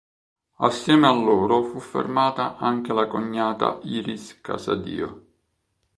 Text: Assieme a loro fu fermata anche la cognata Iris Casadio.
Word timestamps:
Assieme 0.65 1.05
a 1.05 1.11
loro 1.13 1.61
fu 1.61 1.79
fermata 1.79 2.57
anche 2.57 2.91
la 2.91 3.05
cognata 3.05 3.77
Iris 3.83 4.41
Casadio. 4.41 5.25